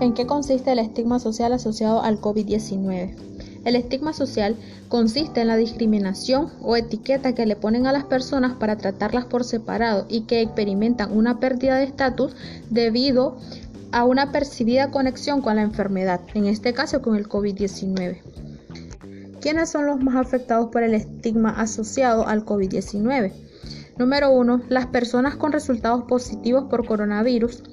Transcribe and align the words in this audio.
¿En 0.00 0.14
qué 0.14 0.26
consiste 0.26 0.70
el 0.70 0.78
estigma 0.78 1.18
social 1.18 1.52
asociado 1.52 2.02
al 2.02 2.20
COVID-19? 2.20 3.16
El 3.64 3.74
estigma 3.74 4.12
social 4.12 4.56
consiste 4.88 5.40
en 5.40 5.48
la 5.48 5.56
discriminación 5.56 6.52
o 6.62 6.76
etiqueta 6.76 7.34
que 7.34 7.46
le 7.46 7.56
ponen 7.56 7.86
a 7.86 7.92
las 7.92 8.04
personas 8.04 8.52
para 8.54 8.76
tratarlas 8.76 9.24
por 9.24 9.42
separado 9.42 10.06
y 10.08 10.20
que 10.22 10.40
experimentan 10.40 11.16
una 11.16 11.40
pérdida 11.40 11.76
de 11.76 11.84
estatus 11.84 12.36
debido 12.70 13.38
a 13.90 14.04
una 14.04 14.30
percibida 14.30 14.92
conexión 14.92 15.42
con 15.42 15.56
la 15.56 15.62
enfermedad, 15.62 16.20
en 16.32 16.46
este 16.46 16.72
caso 16.72 17.02
con 17.02 17.16
el 17.16 17.28
COVID-19. 17.28 18.18
¿Quiénes 19.40 19.70
son 19.70 19.86
los 19.86 20.00
más 20.00 20.14
afectados 20.14 20.70
por 20.70 20.84
el 20.84 20.94
estigma 20.94 21.50
asociado 21.50 22.26
al 22.28 22.44
COVID-19? 22.44 23.32
Número 23.98 24.30
1. 24.30 24.62
Las 24.68 24.86
personas 24.86 25.34
con 25.34 25.50
resultados 25.50 26.04
positivos 26.04 26.66
por 26.70 26.86
coronavirus 26.86 27.64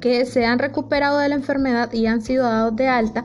que 0.00 0.24
se 0.26 0.46
han 0.46 0.58
recuperado 0.58 1.18
de 1.18 1.28
la 1.28 1.34
enfermedad 1.34 1.92
y 1.92 2.06
han 2.06 2.22
sido 2.22 2.44
dados 2.44 2.76
de 2.76 2.88
alta 2.88 3.24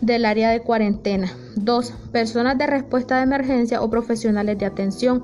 del 0.00 0.24
área 0.24 0.50
de 0.50 0.60
cuarentena. 0.60 1.32
2. 1.56 1.92
Personas 2.12 2.58
de 2.58 2.66
respuesta 2.66 3.16
de 3.16 3.22
emergencia 3.22 3.82
o 3.82 3.90
profesionales 3.90 4.58
de 4.58 4.66
atención. 4.66 5.22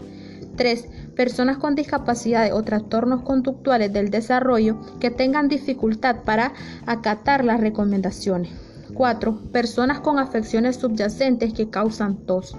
3. 0.56 0.88
Personas 1.16 1.58
con 1.58 1.74
discapacidades 1.74 2.52
o 2.52 2.62
trastornos 2.62 3.22
conductuales 3.22 3.92
del 3.92 4.10
desarrollo 4.10 4.80
que 5.00 5.10
tengan 5.10 5.48
dificultad 5.48 6.22
para 6.24 6.52
acatar 6.86 7.44
las 7.44 7.60
recomendaciones. 7.60 8.52
4. 8.94 9.52
Personas 9.52 10.00
con 10.00 10.19
afecciones 10.19 10.77
subyacentes 10.77 11.52
que 11.52 11.70
causan 11.70 12.16
tos. 12.27 12.56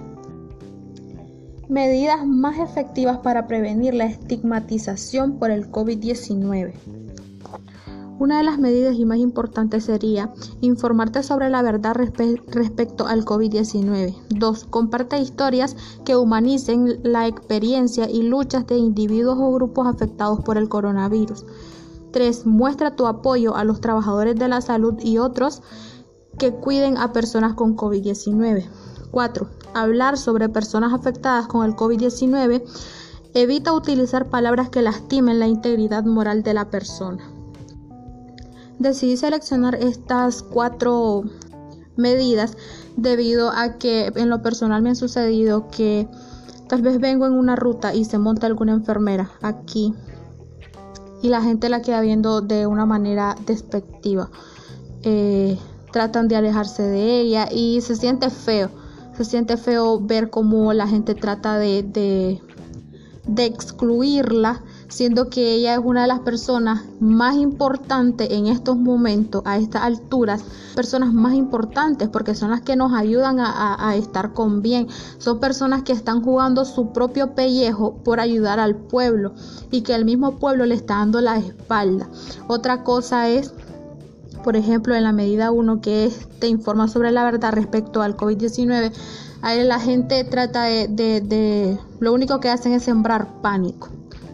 Medidas 1.68 2.26
más 2.26 2.58
efectivas 2.58 3.18
para 3.18 3.46
prevenir 3.46 3.94
la 3.94 4.04
estigmatización 4.04 5.38
por 5.38 5.50
el 5.50 5.70
COVID-19. 5.70 7.01
Una 8.18 8.38
de 8.38 8.44
las 8.44 8.58
medidas 8.58 8.94
y 8.96 9.04
más 9.04 9.18
importantes 9.18 9.84
sería 9.84 10.32
informarte 10.60 11.22
sobre 11.22 11.50
la 11.50 11.62
verdad 11.62 11.94
respecto 11.94 13.06
al 13.06 13.24
COVID-19. 13.24 14.14
2. 14.30 14.64
Comparte 14.64 15.18
historias 15.18 15.76
que 16.04 16.16
humanicen 16.16 17.00
la 17.02 17.26
experiencia 17.26 18.08
y 18.08 18.22
luchas 18.22 18.66
de 18.66 18.76
individuos 18.76 19.38
o 19.40 19.52
grupos 19.52 19.86
afectados 19.86 20.40
por 20.40 20.56
el 20.56 20.68
coronavirus. 20.68 21.44
3. 22.12 22.46
Muestra 22.46 22.94
tu 22.94 23.06
apoyo 23.06 23.56
a 23.56 23.64
los 23.64 23.80
trabajadores 23.80 24.36
de 24.36 24.48
la 24.48 24.60
salud 24.60 24.94
y 25.02 25.18
otros 25.18 25.62
que 26.38 26.52
cuiden 26.52 26.98
a 26.98 27.12
personas 27.12 27.54
con 27.54 27.76
COVID-19. 27.76 28.66
4. 29.10 29.48
Hablar 29.74 30.18
sobre 30.18 30.48
personas 30.48 30.92
afectadas 30.92 31.46
con 31.46 31.64
el 31.66 31.74
COVID-19. 31.74 32.62
Evita 33.34 33.72
utilizar 33.72 34.28
palabras 34.28 34.68
que 34.68 34.82
lastimen 34.82 35.38
la 35.38 35.46
integridad 35.46 36.04
moral 36.04 36.42
de 36.42 36.54
la 36.54 36.68
persona. 36.68 37.31
Decidí 38.78 39.16
seleccionar 39.16 39.74
estas 39.76 40.42
cuatro 40.42 41.24
medidas 41.96 42.56
debido 42.96 43.50
a 43.50 43.78
que 43.78 44.12
en 44.16 44.28
lo 44.28 44.42
personal 44.42 44.82
me 44.82 44.90
ha 44.90 44.94
sucedido 44.94 45.68
que 45.68 46.08
tal 46.68 46.82
vez 46.82 47.00
vengo 47.00 47.26
en 47.26 47.32
una 47.32 47.56
ruta 47.56 47.94
y 47.94 48.04
se 48.04 48.18
monta 48.18 48.46
alguna 48.46 48.72
enfermera 48.72 49.30
aquí 49.42 49.94
y 51.22 51.28
la 51.28 51.40
gente 51.40 51.68
la 51.68 51.80
queda 51.82 52.00
viendo 52.00 52.40
de 52.40 52.66
una 52.66 52.84
manera 52.84 53.36
despectiva. 53.46 54.28
Eh, 55.02 55.56
tratan 55.92 56.28
de 56.28 56.36
alejarse 56.36 56.82
de 56.82 57.20
ella 57.20 57.48
y 57.50 57.80
se 57.80 57.96
siente 57.96 58.28
feo. 58.28 58.70
Se 59.16 59.24
siente 59.24 59.56
feo 59.56 60.00
ver 60.00 60.30
cómo 60.30 60.72
la 60.72 60.88
gente 60.88 61.14
trata 61.14 61.58
de, 61.58 61.84
de, 61.84 62.40
de 63.26 63.44
excluirla 63.44 64.62
siendo 64.92 65.30
que 65.30 65.54
ella 65.54 65.72
es 65.72 65.80
una 65.82 66.02
de 66.02 66.08
las 66.08 66.20
personas 66.20 66.82
más 67.00 67.36
importantes 67.36 68.30
en 68.30 68.46
estos 68.46 68.76
momentos, 68.76 69.42
a 69.46 69.56
estas 69.56 69.82
alturas, 69.82 70.44
personas 70.74 71.14
más 71.14 71.34
importantes 71.34 72.10
porque 72.10 72.34
son 72.34 72.50
las 72.50 72.60
que 72.60 72.76
nos 72.76 72.92
ayudan 72.92 73.38
a, 73.40 73.96
estar 73.96 74.34
con 74.34 74.60
bien, 74.60 74.88
son 75.16 75.40
personas 75.40 75.82
que 75.82 75.92
están 75.92 76.22
jugando 76.22 76.66
su 76.66 76.92
propio 76.92 77.34
pellejo 77.34 77.94
por 78.04 78.20
ayudar 78.20 78.60
al 78.60 78.76
pueblo 78.76 79.32
y 79.70 79.80
que 79.80 79.94
el 79.94 80.04
mismo 80.04 80.38
pueblo 80.38 80.66
le 80.66 80.74
está 80.74 80.98
dando 80.98 81.22
la 81.22 81.38
espalda. 81.38 82.08
Otra 82.46 82.84
cosa 82.84 83.30
es 83.30 83.54
por 84.44 84.56
ejemplo, 84.56 84.96
en 84.96 85.04
la 85.04 85.12
medida 85.12 85.52
1 85.52 85.80
que 85.80 86.10
te 86.40 86.48
informa 86.48 86.88
sobre 86.88 87.12
la 87.12 87.22
verdad 87.22 87.52
respecto 87.52 88.02
al 88.02 88.16
COVID-19, 88.16 88.92
ahí 89.40 89.62
la 89.62 89.78
gente 89.78 90.24
trata 90.24 90.64
de, 90.64 91.78
lo 92.00 92.12
único 92.12 92.40
que 92.40 92.48
hacen 92.48 92.72
es 92.72 92.82
sembrar 92.82 93.40
pánico. 93.40 93.88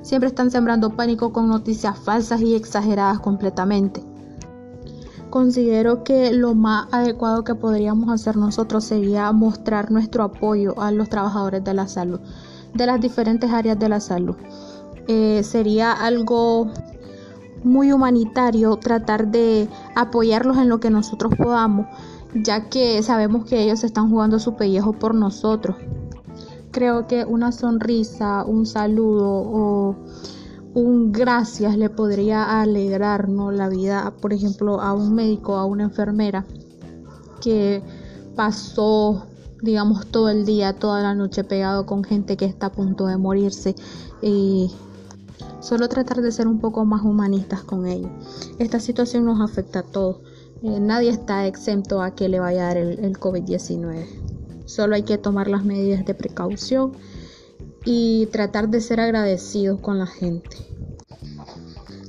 Siempre 0.08 0.28
están 0.28 0.50
sembrando 0.50 0.96
pánico 0.96 1.34
con 1.34 1.50
noticias 1.50 1.98
falsas 1.98 2.40
y 2.40 2.54
exageradas 2.54 3.20
completamente. 3.20 4.02
Considero 5.28 6.02
que 6.02 6.32
lo 6.32 6.54
más 6.54 6.88
adecuado 6.92 7.44
que 7.44 7.54
podríamos 7.54 8.08
hacer 8.08 8.38
nosotros 8.38 8.84
sería 8.84 9.30
mostrar 9.32 9.90
nuestro 9.90 10.24
apoyo 10.24 10.80
a 10.80 10.92
los 10.92 11.10
trabajadores 11.10 11.62
de 11.62 11.74
la 11.74 11.88
salud, 11.88 12.20
de 12.72 12.86
las 12.86 13.02
diferentes 13.02 13.52
áreas 13.52 13.78
de 13.78 13.88
la 13.90 14.00
salud. 14.00 14.34
Eh, 15.08 15.42
sería 15.44 15.92
algo 15.92 16.72
muy 17.62 17.92
humanitario 17.92 18.76
tratar 18.76 19.28
de 19.28 19.68
apoyarlos 19.94 20.56
en 20.56 20.70
lo 20.70 20.80
que 20.80 20.88
nosotros 20.88 21.34
podamos, 21.36 21.86
ya 22.32 22.70
que 22.70 23.02
sabemos 23.02 23.44
que 23.44 23.60
ellos 23.62 23.84
están 23.84 24.08
jugando 24.08 24.38
su 24.38 24.56
pellejo 24.56 24.94
por 24.94 25.14
nosotros 25.14 25.76
creo 26.70 27.06
que 27.06 27.24
una 27.24 27.52
sonrisa, 27.52 28.44
un 28.44 28.66
saludo 28.66 29.28
o 29.28 29.96
un 30.74 31.12
gracias 31.12 31.76
le 31.76 31.90
podría 31.90 32.60
alegrar 32.60 33.28
la 33.28 33.68
vida, 33.68 34.12
por 34.20 34.32
ejemplo, 34.32 34.80
a 34.80 34.92
un 34.92 35.14
médico, 35.14 35.56
a 35.56 35.64
una 35.64 35.84
enfermera 35.84 36.44
que 37.40 37.82
pasó, 38.36 39.26
digamos, 39.62 40.06
todo 40.06 40.28
el 40.28 40.44
día, 40.44 40.74
toda 40.74 41.02
la 41.02 41.14
noche 41.14 41.44
pegado 41.44 41.86
con 41.86 42.04
gente 42.04 42.36
que 42.36 42.44
está 42.44 42.66
a 42.66 42.72
punto 42.72 43.06
de 43.06 43.16
morirse. 43.16 43.74
Y 44.22 44.70
solo 45.60 45.88
tratar 45.88 46.20
de 46.20 46.32
ser 46.32 46.46
un 46.46 46.60
poco 46.60 46.84
más 46.84 47.02
humanistas 47.02 47.62
con 47.62 47.86
ellos. 47.86 48.10
Esta 48.58 48.80
situación 48.80 49.24
nos 49.24 49.40
afecta 49.40 49.80
a 49.80 49.82
todos. 49.82 50.18
Eh, 50.62 50.80
nadie 50.80 51.10
está 51.10 51.46
exento 51.46 52.02
a 52.02 52.12
que 52.14 52.28
le 52.28 52.40
vaya 52.40 52.62
a 52.62 52.74
dar 52.74 52.76
el 52.76 53.18
COVID-19. 53.18 54.17
Solo 54.68 54.96
hay 54.96 55.02
que 55.02 55.16
tomar 55.16 55.48
las 55.48 55.64
medidas 55.64 56.04
de 56.04 56.12
precaución 56.12 56.92
y 57.86 58.26
tratar 58.26 58.68
de 58.68 58.82
ser 58.82 59.00
agradecidos 59.00 59.80
con 59.80 59.98
la 59.98 60.06
gente. 60.06 60.58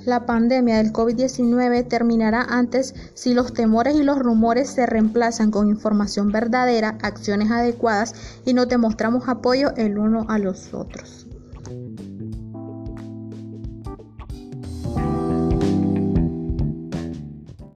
La 0.04 0.26
pandemia 0.26 0.78
del 0.78 0.92
COVID-19 0.92 1.88
terminará 1.88 2.42
antes 2.42 2.94
si 3.14 3.34
los 3.34 3.54
temores 3.54 3.96
y 3.96 4.04
los 4.04 4.20
rumores 4.20 4.70
se 4.70 4.86
reemplazan 4.86 5.52
con 5.52 5.70
información 5.70 6.34
verdadera, 6.34 6.98
acciones 7.02 7.50
adecuadas 7.50 8.14
y 8.46 8.54
nos 8.54 8.68
demostramos 8.68 9.30
apoyo 9.30 9.74
el 9.78 9.98
uno 9.98 10.26
a 10.28 10.38
los 10.38 10.74
otros. 10.74 11.28